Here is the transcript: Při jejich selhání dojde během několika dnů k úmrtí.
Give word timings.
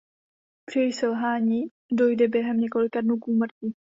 Při 0.65 0.79
jejich 0.79 0.95
selhání 0.95 1.61
dojde 1.91 2.27
během 2.27 2.57
několika 2.57 3.01
dnů 3.01 3.17
k 3.17 3.27
úmrtí. 3.27 3.75